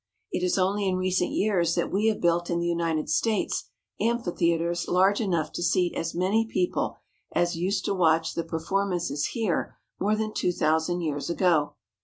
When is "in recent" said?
0.87-1.29